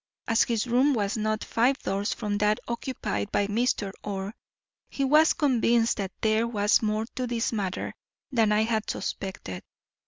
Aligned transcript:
As 0.27 0.41
his 0.45 0.65
room 0.65 0.95
was 0.95 1.15
not 1.15 1.43
five 1.43 1.77
doors 1.77 2.11
from 2.11 2.39
that 2.39 2.59
occupied 2.67 3.31
by 3.31 3.45
Mr. 3.45 3.91
Orr, 4.03 4.33
he 4.89 5.03
was 5.03 5.33
convinced 5.33 5.97
that 5.97 6.11
there 6.21 6.47
was 6.47 6.81
more 6.81 7.05
to 7.13 7.27
this 7.27 7.53
matter 7.53 7.93
than 8.31 8.51
I 8.51 8.63
had 8.63 8.89
suspected. 8.89 9.61